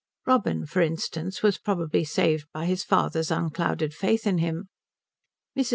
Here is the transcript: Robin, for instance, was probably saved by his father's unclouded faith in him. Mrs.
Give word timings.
Robin, 0.25 0.65
for 0.65 0.81
instance, 0.81 1.43
was 1.43 1.59
probably 1.59 2.03
saved 2.03 2.47
by 2.51 2.65
his 2.65 2.83
father's 2.83 3.29
unclouded 3.29 3.93
faith 3.93 4.25
in 4.25 4.39
him. 4.39 4.67
Mrs. 5.55 5.69